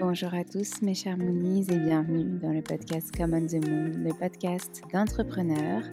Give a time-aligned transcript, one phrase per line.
[0.00, 4.12] Bonjour à tous mes chers Moonies et bienvenue dans le podcast Common the Moon, le
[4.18, 5.84] podcast d'entrepreneurs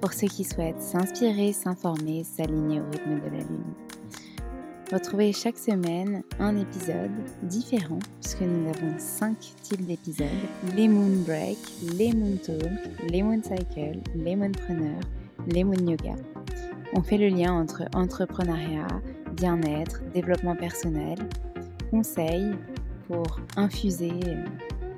[0.00, 3.74] pour ceux qui souhaitent s'inspirer, s'informer, s'aligner au rythme de la Lune.
[4.92, 7.10] Retrouvez chaque semaine un épisode
[7.44, 10.26] différent puisque nous avons cinq types d'épisodes
[10.76, 11.56] les Moon Break,
[11.96, 12.60] les Moon Talk,
[13.08, 15.00] les Moon Cycle, les Moonpreneurs,
[15.46, 16.14] les Moon Yoga.
[16.92, 19.00] On fait le lien entre entrepreneuriat,
[19.34, 21.16] bien-être, développement personnel,
[21.90, 22.52] conseils,
[23.08, 24.12] pour infuser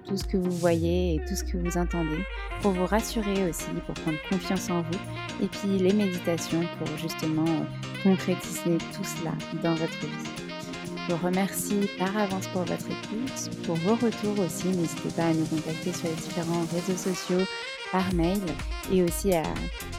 [0.06, 2.18] tout ce que vous voyez et tout ce que vous entendez,
[2.62, 4.98] pour vous rassurer aussi, pour prendre confiance en vous,
[5.42, 9.32] et puis les méditations pour justement euh, concrétiser tout cela
[9.62, 10.44] dans votre vie.
[11.06, 14.68] Je vous remercie par avance pour votre écoute, pour vos retours aussi.
[14.68, 17.44] N'hésitez pas à nous contacter sur les différents réseaux sociaux,
[17.92, 18.40] par mail,
[18.92, 19.42] et aussi à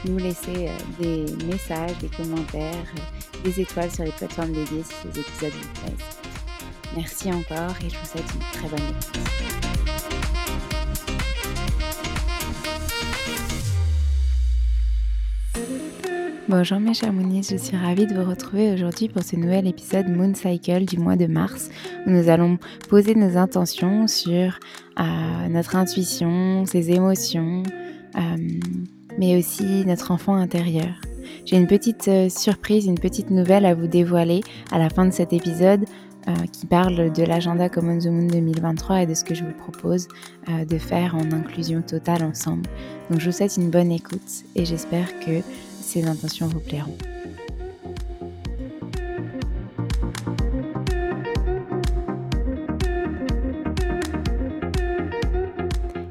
[0.04, 2.94] nous laisser euh, des messages, des commentaires,
[3.44, 6.26] des étoiles sur les plateformes dédiées si ces épisodes vous plaisent.
[6.96, 9.65] Merci encore et je vous souhaite une très bonne écoute.
[16.48, 20.06] Bonjour mes chers Moonies, je suis ravie de vous retrouver aujourd'hui pour ce nouvel épisode
[20.06, 21.70] Moon Cycle du mois de mars
[22.06, 22.56] où nous allons
[22.88, 24.60] poser nos intentions sur
[25.00, 27.64] euh, notre intuition, ses émotions,
[28.14, 28.20] euh,
[29.18, 31.00] mais aussi notre enfant intérieur.
[31.46, 34.40] J'ai une petite euh, surprise, une petite nouvelle à vous dévoiler
[34.70, 35.84] à la fin de cet épisode
[36.52, 40.08] qui parle de l'agenda Common the Moon 2023 et de ce que je vous propose
[40.48, 42.68] de faire en inclusion totale ensemble.
[43.08, 45.40] Donc je vous souhaite une bonne écoute et j'espère que
[45.86, 46.96] ces intentions vous plairont.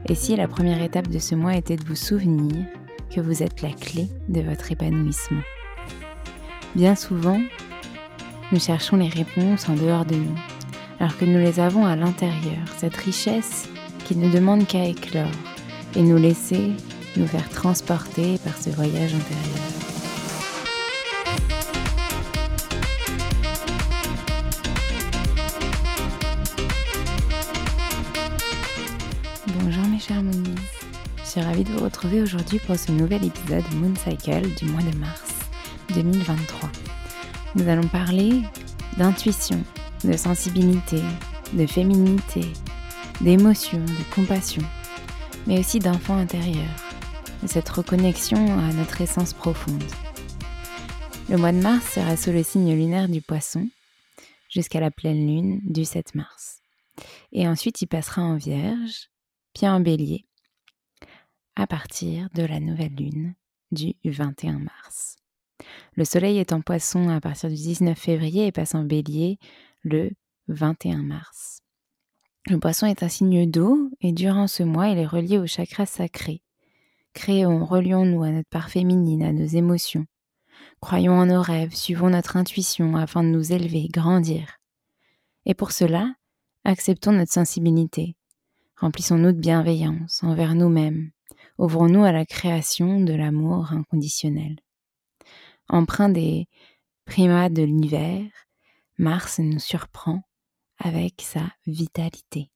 [0.07, 2.65] Et si la première étape de ce mois était de vous souvenir
[3.09, 5.41] que vous êtes la clé de votre épanouissement?
[6.75, 7.41] Bien souvent,
[8.51, 10.37] nous cherchons les réponses en dehors de nous,
[10.99, 13.67] alors que nous les avons à l'intérieur, cette richesse
[14.05, 15.31] qui ne demande qu'à éclore
[15.95, 16.71] et nous laisser
[17.17, 19.65] nous faire transporter par ce voyage intérieur.
[29.47, 30.55] Bonjour mes chers Moonies,
[31.23, 34.83] je suis ravie de vous retrouver aujourd'hui pour ce nouvel épisode Moon Cycle du mois
[34.83, 35.33] de mars
[35.93, 36.69] 2023
[37.55, 38.41] nous allons parler
[38.97, 39.61] d'intuition,
[40.03, 41.01] de sensibilité,
[41.53, 42.41] de féminité,
[43.21, 44.61] d'émotion, de compassion,
[45.47, 46.67] mais aussi d'enfant intérieur,
[47.47, 49.83] cette reconnexion à notre essence profonde.
[51.29, 53.67] Le mois de mars sera sous le signe lunaire du poisson
[54.49, 56.61] jusqu'à la pleine lune du 7 mars.
[57.31, 59.09] Et ensuite il passera en vierge,
[59.53, 60.25] puis en bélier,
[61.55, 63.35] à partir de la nouvelle lune
[63.71, 65.17] du 21 mars.
[65.95, 69.39] Le soleil est en poisson à partir du 19 février et passe en bélier
[69.81, 70.11] le
[70.47, 71.61] 21 mars.
[72.47, 75.85] Le poisson est un signe d'eau et durant ce mois, il est relié au chakra
[75.85, 76.43] sacré.
[77.15, 80.05] Créons, relions-nous à notre part féminine, à nos émotions.
[80.81, 84.57] Croyons en nos rêves, suivons notre intuition afin de nous élever, grandir.
[85.45, 86.13] Et pour cela,
[86.65, 88.15] acceptons notre sensibilité.
[88.77, 91.11] Remplissons-nous de bienveillance envers nous-mêmes.
[91.57, 94.57] Ouvrons-nous à la création de l'amour inconditionnel.
[95.69, 96.47] Empreint des
[97.05, 98.29] primates de l'hiver,
[98.97, 100.21] Mars nous surprend
[100.77, 102.51] avec sa vitalité.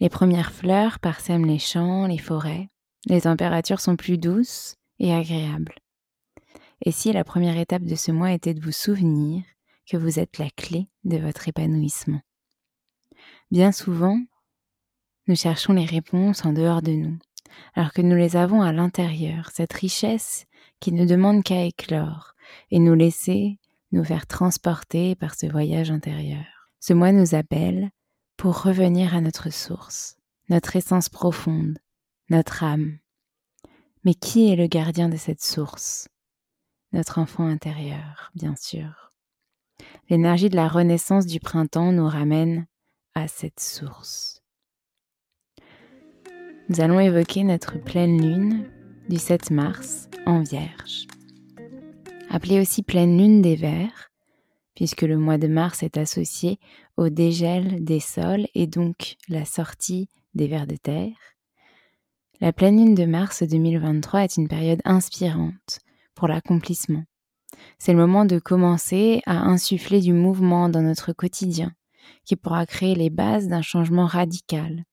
[0.00, 2.70] Les premières fleurs parsèment les champs, les forêts.
[3.06, 5.74] Les températures sont plus douces et agréables.
[6.84, 9.42] Et si la première étape de ce mois était de vous souvenir
[9.86, 12.20] que vous êtes la clé de votre épanouissement?
[13.50, 14.18] Bien souvent,
[15.26, 17.18] nous cherchons les réponses en dehors de nous,
[17.74, 20.46] alors que nous les avons à l'intérieur, cette richesse
[20.80, 22.34] qui ne demande qu'à éclore
[22.70, 23.58] et nous laisser
[23.92, 26.44] nous faire transporter par ce voyage intérieur.
[26.80, 27.90] Ce mois nous appelle
[28.36, 30.16] pour revenir à notre source,
[30.48, 31.78] notre essence profonde,
[32.30, 32.98] notre âme.
[34.04, 36.08] Mais qui est le gardien de cette source?
[36.92, 39.12] Notre enfant intérieur, bien sûr.
[40.08, 42.66] L'énergie de la renaissance du printemps nous ramène
[43.14, 44.42] à cette source.
[46.68, 48.70] Nous allons évoquer notre pleine lune
[49.08, 51.06] du 7 mars en Vierge.
[52.30, 54.10] Appelée aussi pleine lune des vers,
[54.74, 56.58] puisque le mois de mars est associé
[56.96, 61.33] au dégel des sols et donc la sortie des vers de terre.
[62.40, 65.78] La pleine lune de mars 2023 est une période inspirante
[66.16, 67.04] pour l'accomplissement.
[67.78, 71.72] C'est le moment de commencer à insuffler du mouvement dans notre quotidien,
[72.24, 74.84] qui pourra créer les bases d'un changement radical.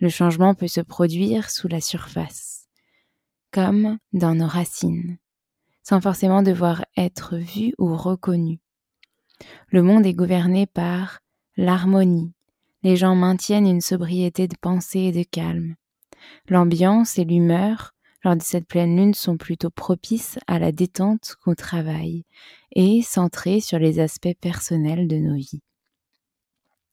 [0.00, 2.66] Le changement peut se produire sous la surface,
[3.52, 5.16] comme dans nos racines,
[5.84, 8.58] sans forcément devoir être vu ou reconnu.
[9.68, 11.20] Le monde est gouverné par
[11.56, 12.32] l'harmonie.
[12.82, 15.76] Les gens maintiennent une sobriété de pensée et de calme.
[16.48, 17.94] L'ambiance et l'humeur
[18.24, 22.24] lors de cette pleine lune sont plutôt propices à la détente qu'au travail
[22.72, 25.62] et centrées sur les aspects personnels de nos vies.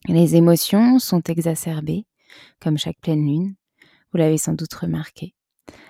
[0.08, 2.06] Les émotions sont exacerbées,
[2.60, 3.56] comme chaque pleine lune,
[4.12, 5.34] vous l'avez sans doute remarqué,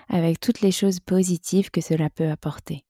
[0.08, 2.84] avec toutes les choses positives que cela peut apporter.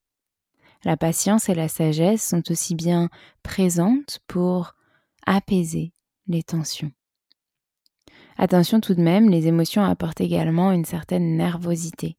[0.84, 3.10] La patience et la sagesse sont aussi bien
[3.43, 4.75] présentes pour
[5.26, 5.93] apaiser
[6.28, 6.93] les tensions.
[8.40, 12.17] Attention tout de même, les émotions apportent également une certaine nervosité.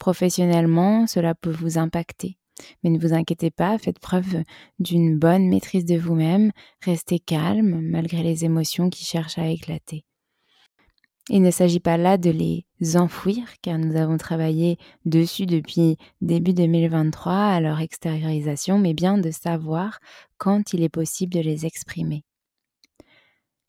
[0.00, 2.36] Professionnellement, cela peut vous impacter.
[2.82, 4.42] Mais ne vous inquiétez pas, faites preuve
[4.80, 6.50] d'une bonne maîtrise de vous-même,
[6.82, 10.04] restez calme malgré les émotions qui cherchent à éclater.
[11.30, 16.52] Il ne s'agit pas là de les enfouir, car nous avons travaillé dessus depuis début
[16.52, 20.00] 2023 à leur extériorisation, mais bien de savoir
[20.36, 22.24] quand il est possible de les exprimer.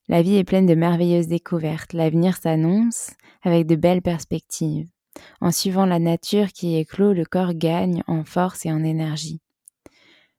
[0.07, 3.12] La vie est pleine de merveilleuses découvertes, l'avenir s'annonce
[3.42, 4.88] avec de belles perspectives.
[5.42, 9.42] En suivant la nature qui éclot, le corps gagne en force et en énergie.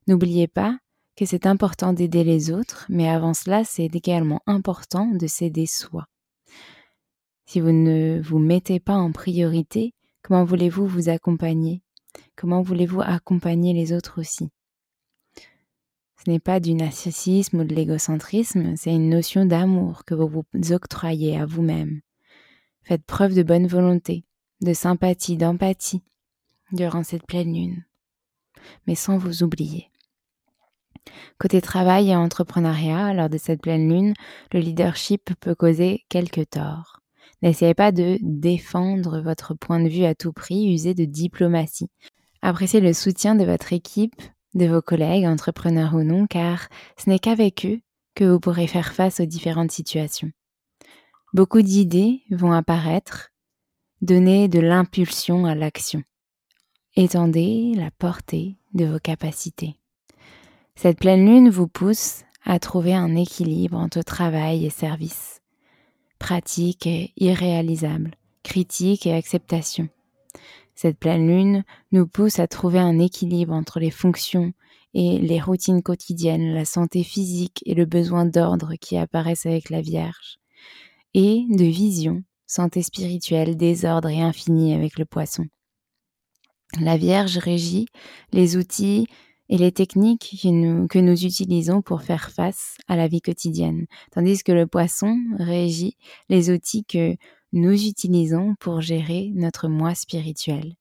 [0.07, 0.79] N'oubliez pas
[1.17, 6.07] que c'est important d'aider les autres, mais avant cela, c'est également important de s'aider soi.
[7.47, 11.83] Si vous ne vous mettez pas en priorité, comment voulez-vous vous accompagner?
[12.37, 14.51] Comment voulez-vous accompagner les autres aussi?
[16.27, 21.39] N'est pas du narcissisme ou de l'égocentrisme, c'est une notion d'amour que vous vous octroyez
[21.39, 22.01] à vous-même.
[22.83, 24.25] Faites preuve de bonne volonté,
[24.61, 26.03] de sympathie, d'empathie
[26.73, 27.85] durant cette pleine lune,
[28.89, 29.89] mais sans vous oublier.
[31.39, 34.15] Côté travail et entrepreneuriat, lors de cette pleine lune,
[34.53, 37.03] le leadership peut causer quelques torts.
[37.43, 41.91] N'essayez pas de défendre votre point de vue à tout prix, usez de diplomatie.
[42.43, 44.21] Appréciez le soutien de votre équipe,
[44.57, 47.81] de vos collègues, entrepreneurs ou non, car ce n'est qu'avec eux
[48.15, 50.31] que vous pourrez faire face aux différentes situations.
[51.33, 53.31] Beaucoup d'idées vont apparaître,
[54.03, 56.03] donner de l'impulsion à l'action.
[56.97, 59.77] Étendez la portée de vos capacités.
[60.75, 65.37] Cette pleine lune vous pousse à trouver un équilibre entre travail et service
[66.19, 69.89] pratique et irréalisable, critique et acceptation.
[70.77, 74.53] Cette pleine lune nous pousse à trouver un équilibre entre les fonctions
[74.93, 79.81] et les routines quotidiennes, la santé physique et le besoin d'ordre qui apparaissent avec la
[79.81, 80.39] Vierge,
[81.15, 85.47] et de vision, santé spirituelle, désordre et infini avec le poisson.
[86.79, 87.87] La Vierge régit
[88.33, 89.07] les outils
[89.49, 93.87] et les techniques que nous, que nous utilisons pour faire face à la vie quotidienne,
[94.13, 95.97] tandis que le poisson régit
[96.29, 97.17] les outils que
[97.57, 100.75] nous utilisons pour gérer notre moi spirituel.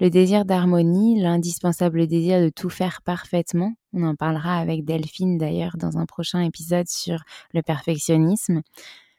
[0.00, 5.78] Le désir d'harmonie, l'indispensable désir de tout faire parfaitement, on en parlera avec Delphine d'ailleurs
[5.78, 7.22] dans un prochain épisode sur
[7.54, 8.60] le perfectionnisme,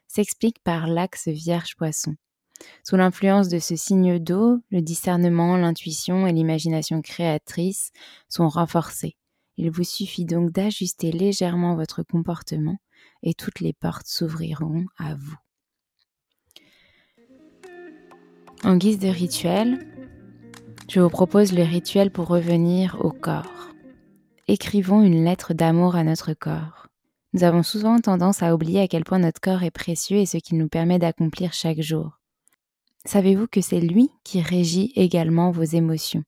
[0.06, 2.14] s'explique par l'axe Vierge-Poisson.
[2.84, 7.90] Sous l'influence de ce signe d'eau, le discernement, l'intuition et l'imagination créatrice
[8.28, 9.16] sont renforcés.
[9.56, 12.76] Il vous suffit donc d'ajuster légèrement votre comportement
[13.24, 15.36] et toutes les portes s'ouvriront à vous.
[18.64, 19.84] En guise de rituel,
[20.88, 23.70] je vous propose le rituel pour revenir au corps.
[24.46, 26.86] Écrivons une lettre d'amour à notre corps.
[27.32, 30.36] Nous avons souvent tendance à oublier à quel point notre corps est précieux et ce
[30.36, 32.20] qu'il nous permet d'accomplir chaque jour.
[33.04, 36.22] Savez-vous que c'est lui qui régit également vos émotions?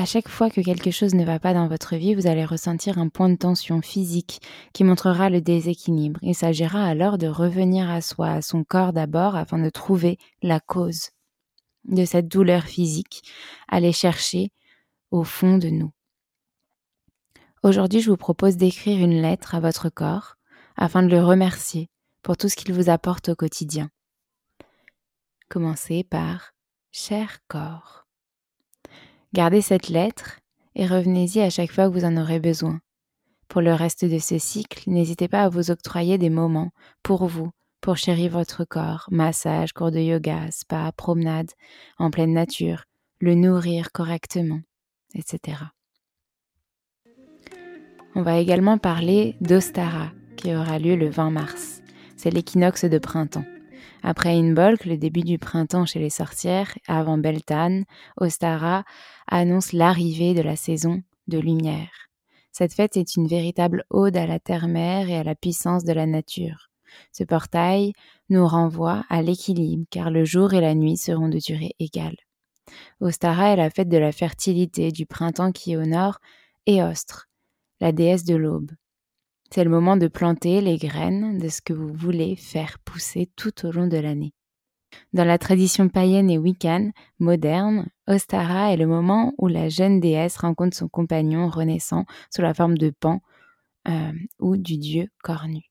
[0.00, 2.96] À chaque fois que quelque chose ne va pas dans votre vie, vous allez ressentir
[2.96, 4.40] un point de tension physique
[4.72, 6.18] qui montrera le déséquilibre.
[6.22, 10.58] Il s'agira alors de revenir à soi, à son corps d'abord, afin de trouver la
[10.58, 11.10] cause
[11.84, 13.30] de cette douleur physique,
[13.68, 14.52] aller chercher
[15.10, 15.92] au fond de nous.
[17.62, 20.36] Aujourd'hui, je vous propose d'écrire une lettre à votre corps
[20.78, 21.90] afin de le remercier
[22.22, 23.90] pour tout ce qu'il vous apporte au quotidien.
[25.50, 26.54] Commencez par
[26.90, 28.06] Cher corps.
[29.32, 30.40] Gardez cette lettre
[30.74, 32.80] et revenez-y à chaque fois que vous en aurez besoin.
[33.48, 36.70] Pour le reste de ce cycle, n'hésitez pas à vous octroyer des moments
[37.02, 41.50] pour vous, pour chérir votre corps, massage, cours de yoga, spa, promenade,
[41.98, 42.84] en pleine nature,
[43.20, 44.60] le nourrir correctement,
[45.14, 45.58] etc.
[48.16, 51.82] On va également parler d'Ostara, qui aura lieu le 20 mars.
[52.16, 53.44] C'est l'équinoxe de printemps.
[54.02, 57.84] Après Inbolk, le début du printemps chez les sorcières, avant Beltane,
[58.16, 58.84] Ostara
[59.26, 62.08] annonce l'arrivée de la saison de lumière.
[62.52, 66.06] Cette fête est une véritable ode à la terre-mère et à la puissance de la
[66.06, 66.70] nature.
[67.12, 67.92] Ce portail
[68.28, 72.16] nous renvoie à l'équilibre, car le jour et la nuit seront de durée égale.
[73.00, 76.18] Ostara est la fête de la fertilité, du printemps qui honore
[76.66, 77.28] Eostre,
[77.80, 78.70] la déesse de l'aube.
[79.52, 83.66] C'est le moment de planter les graines de ce que vous voulez faire pousser tout
[83.66, 84.32] au long de l'année.
[85.12, 90.36] Dans la tradition païenne et wiccan moderne, Ostara est le moment où la jeune déesse
[90.36, 93.20] rencontre son compagnon renaissant sous la forme de Pan
[93.88, 95.62] euh, ou du dieu cornu.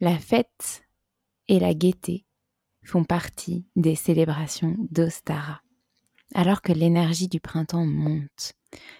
[0.00, 0.82] La fête
[1.48, 2.24] et la gaieté
[2.82, 5.60] font partie des célébrations d'Ostara,
[6.34, 8.54] alors que l'énergie du printemps monte.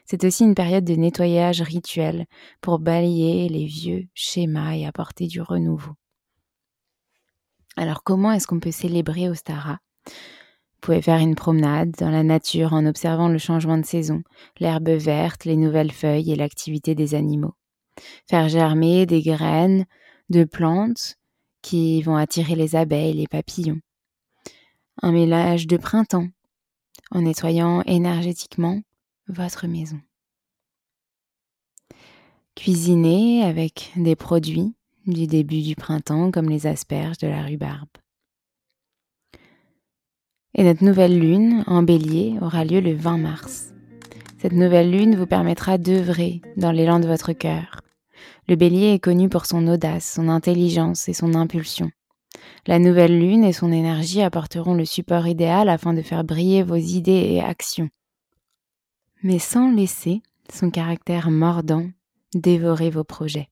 [0.05, 2.27] C'est aussi une période de nettoyage rituel
[2.61, 5.93] pour balayer les vieux schémas et apporter du renouveau.
[7.77, 9.79] Alors comment est-ce qu'on peut célébrer Ostara?
[10.07, 14.23] Vous pouvez faire une promenade dans la nature en observant le changement de saison,
[14.59, 17.55] l'herbe verte, les nouvelles feuilles et l'activité des animaux.
[18.29, 19.85] Faire germer des graines
[20.31, 21.17] de plantes
[21.63, 23.81] qui vont attirer les abeilles, les papillons.
[25.03, 26.29] Un mélange de printemps
[27.11, 28.81] en nettoyant énergétiquement
[29.31, 30.01] votre maison.
[32.57, 34.75] Cuisinez avec des produits
[35.07, 37.89] du début du printemps comme les asperges de la rhubarbe.
[40.55, 43.73] Et notre nouvelle lune en bélier aura lieu le 20 mars.
[44.39, 47.81] Cette nouvelle lune vous permettra d'œuvrer dans l'élan de votre cœur.
[48.49, 51.91] Le bélier est connu pour son audace, son intelligence et son impulsion.
[52.67, 56.77] La nouvelle lune et son énergie apporteront le support idéal afin de faire briller vos
[56.77, 57.89] idées et actions
[59.23, 60.23] mais sans laisser
[60.53, 61.89] son caractère mordant
[62.35, 63.49] dévorer vos projets.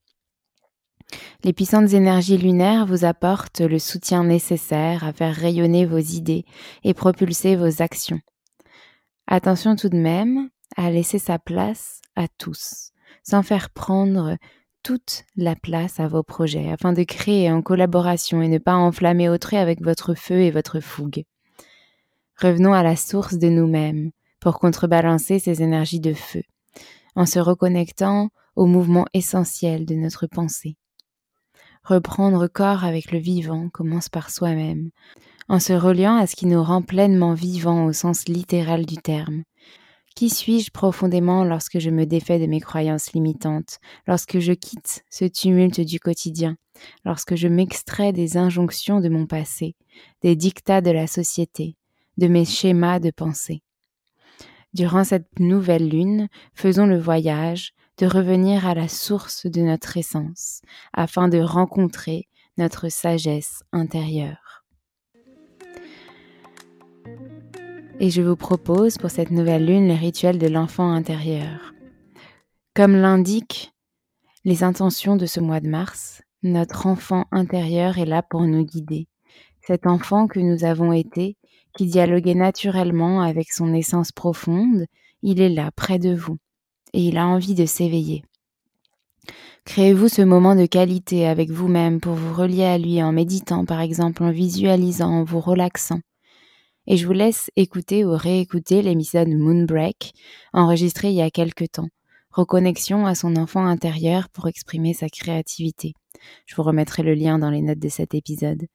[1.43, 6.45] Les puissantes énergies lunaires vous apportent le soutien nécessaire à faire rayonner vos idées
[6.83, 8.19] et propulser vos actions.
[9.27, 12.91] Attention tout de même à laisser sa place à tous,
[13.23, 14.37] sans faire prendre
[14.83, 19.29] toute la place à vos projets, afin de créer en collaboration et ne pas enflammer
[19.29, 21.23] autrui avec votre feu et votre fougue.
[22.37, 26.43] Revenons à la source de nous-mêmes, pour contrebalancer ces énergies de feu,
[27.15, 30.75] en se reconnectant au mouvement essentiel de notre pensée.
[31.83, 34.91] Reprendre corps avec le vivant commence par soi-même,
[35.47, 39.43] en se reliant à ce qui nous rend pleinement vivants au sens littéral du terme.
[40.15, 45.25] Qui suis-je profondément lorsque je me défais de mes croyances limitantes, lorsque je quitte ce
[45.25, 46.57] tumulte du quotidien,
[47.05, 49.75] lorsque je m'extrais des injonctions de mon passé,
[50.21, 51.77] des dictats de la société,
[52.17, 53.63] de mes schémas de pensée?
[54.73, 60.61] Durant cette nouvelle lune, faisons le voyage de revenir à la source de notre essence,
[60.93, 64.63] afin de rencontrer notre sagesse intérieure.
[67.99, 71.73] Et je vous propose pour cette nouvelle lune le rituel de l'enfant intérieur.
[72.73, 73.73] Comme l'indiquent
[74.45, 79.07] les intentions de ce mois de mars, notre enfant intérieur est là pour nous guider.
[79.67, 81.35] Cet enfant que nous avons été
[81.77, 84.85] qui dialoguait naturellement avec son essence profonde,
[85.21, 86.37] il est là, près de vous,
[86.93, 88.23] et il a envie de s'éveiller.
[89.65, 93.81] Créez-vous ce moment de qualité avec vous-même pour vous relier à lui en méditant, par
[93.81, 95.99] exemple, en visualisant, en vous relaxant.
[96.87, 100.13] et je vous laisse écouter ou réécouter l'épisode Moonbreak,
[100.53, 101.89] enregistré il y a quelque temps.
[102.31, 105.93] Reconnexion à son enfant intérieur pour exprimer sa créativité.
[106.47, 108.65] Je vous remettrai le lien dans les notes de cet épisode.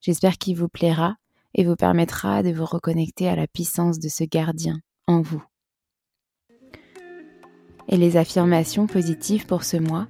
[0.00, 1.16] J'espère qu'il vous plaira
[1.54, 5.42] et vous permettra de vous reconnecter à la puissance de ce gardien en vous.
[7.88, 10.06] Et les affirmations positives pour ce mois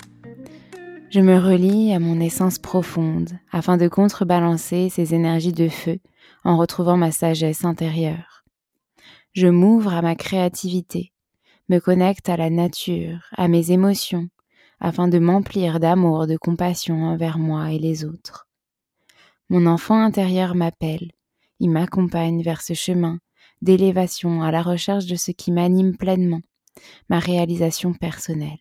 [1.10, 5.98] Je me relie à mon essence profonde afin de contrebalancer ces énergies de feu
[6.44, 8.44] en retrouvant ma sagesse intérieure.
[9.32, 11.12] Je m'ouvre à ma créativité,
[11.68, 14.28] me connecte à la nature, à mes émotions,
[14.80, 18.46] afin de m'emplir d'amour, de compassion envers moi et les autres.
[19.48, 21.10] Mon enfant intérieur m'appelle,
[21.60, 23.18] il m'accompagne vers ce chemin
[23.62, 26.40] d'élévation à la recherche de ce qui m'anime pleinement,
[27.08, 28.58] ma réalisation personnelle.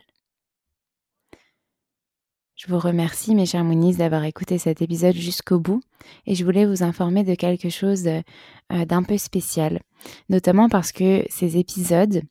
[2.56, 5.82] Je vous remercie, mes chers Moonies, d'avoir écouté cet épisode jusqu'au bout
[6.26, 9.82] et je voulais vous informer de quelque chose euh, d'un peu spécial,
[10.30, 12.22] notamment parce que ces épisodes,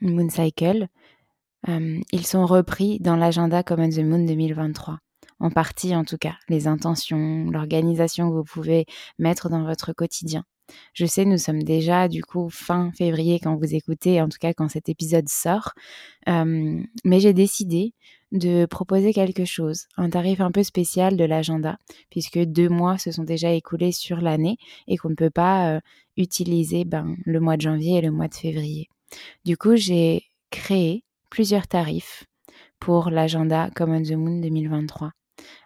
[0.00, 0.86] Moon Cycle,
[1.68, 4.98] euh, ils sont repris dans l'agenda Common the Moon 2023
[5.42, 8.86] en partie en tout cas, les intentions, l'organisation que vous pouvez
[9.18, 10.44] mettre dans votre quotidien.
[10.94, 14.54] Je sais, nous sommes déjà du coup fin février quand vous écoutez, en tout cas
[14.54, 15.72] quand cet épisode sort,
[16.28, 17.92] euh, mais j'ai décidé
[18.30, 21.76] de proposer quelque chose, un tarif un peu spécial de l'agenda,
[22.08, 24.56] puisque deux mois se sont déjà écoulés sur l'année
[24.86, 25.80] et qu'on ne peut pas euh,
[26.16, 28.88] utiliser ben, le mois de janvier et le mois de février.
[29.44, 32.24] Du coup, j'ai créé plusieurs tarifs
[32.78, 35.12] pour l'agenda Common the Moon 2023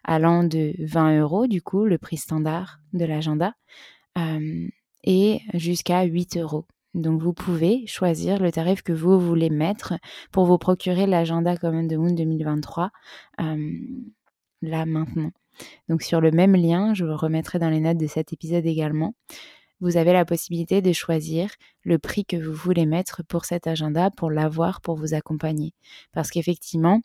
[0.05, 3.55] allant de 20 euros, du coup, le prix standard de l'agenda,
[4.19, 4.69] euh,
[5.05, 6.67] et jusqu'à 8 euros.
[6.95, 9.95] Donc vous pouvez choisir le tarif que vous voulez mettre
[10.33, 12.91] pour vous procurer l'agenda Common the Moon 2023
[13.41, 13.71] euh,
[14.63, 15.31] là maintenant.
[15.89, 19.15] Donc sur le même lien, je vous remettrai dans les notes de cet épisode également,
[19.81, 21.51] vous avez la possibilité de choisir
[21.85, 25.75] le prix que vous voulez mettre pour cet agenda pour l'avoir, pour vous accompagner.
[26.13, 27.03] Parce qu'effectivement,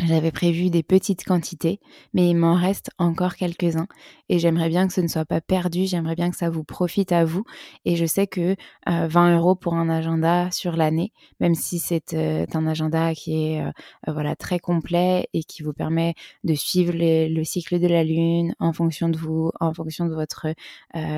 [0.00, 1.78] j'avais prévu des petites quantités,
[2.14, 3.86] mais il m'en reste encore quelques-uns.
[4.30, 7.12] Et j'aimerais bien que ce ne soit pas perdu, j'aimerais bien que ça vous profite
[7.12, 7.44] à vous.
[7.84, 12.14] Et je sais que 20 euh, euros pour un agenda sur l'année, même si c'est
[12.14, 13.70] euh, un agenda qui est euh,
[14.06, 18.72] voilà très complet et qui vous permet de suivre le cycle de la lune en
[18.72, 20.46] fonction de vous, en fonction de votre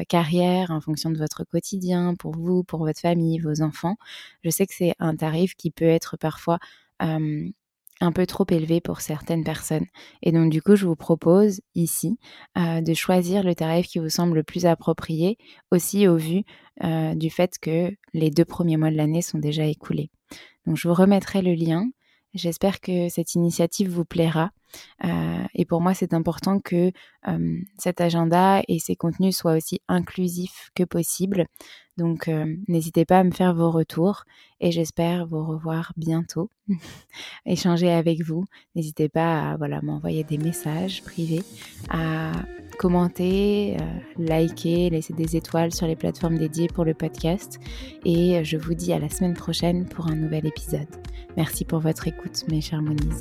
[0.08, 3.96] carrière, en fonction de votre quotidien, pour vous, pour votre famille, vos enfants,
[4.42, 6.58] je sais que c'est un tarif qui peut être parfois
[8.00, 9.86] un peu trop élevé pour certaines personnes.
[10.22, 12.18] Et donc du coup, je vous propose ici
[12.58, 15.38] euh, de choisir le tarif qui vous semble le plus approprié,
[15.70, 16.42] aussi au vu
[16.82, 20.10] euh, du fait que les deux premiers mois de l'année sont déjà écoulés.
[20.66, 21.86] Donc je vous remettrai le lien.
[22.34, 24.50] J'espère que cette initiative vous plaira.
[25.04, 26.92] Euh, et pour moi, c'est important que
[27.78, 31.46] cet agenda et ses contenus soient aussi inclusifs que possible.
[31.96, 34.24] Donc, euh, n'hésitez pas à me faire vos retours
[34.60, 36.50] et j'espère vous revoir bientôt,
[37.46, 38.44] échanger avec vous.
[38.74, 41.42] N'hésitez pas à voilà, m'envoyer des messages privés,
[41.88, 42.32] à
[42.78, 43.84] commenter, euh,
[44.18, 47.60] liker, laisser des étoiles sur les plateformes dédiées pour le podcast.
[48.04, 50.88] Et je vous dis à la semaine prochaine pour un nouvel épisode.
[51.36, 53.20] Merci pour votre écoute, mes chers Monies.